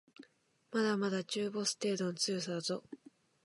[0.71, 2.83] まだまだ中ボス程度の強さだぞ